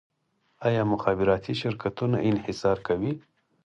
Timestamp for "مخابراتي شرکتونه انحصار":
0.93-2.77